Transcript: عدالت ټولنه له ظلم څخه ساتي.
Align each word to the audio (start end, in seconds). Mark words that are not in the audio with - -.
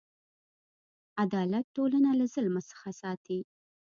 عدالت 1.23 1.65
ټولنه 1.75 2.11
له 2.19 2.25
ظلم 2.33 2.55
څخه 2.71 2.89
ساتي. 3.01 3.39